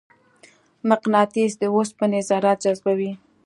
مقناطیس 0.89 1.51
د 1.61 1.63
اوسپنې 1.75 2.19
ذرات 2.29 2.57
جذبوي. 2.63 3.11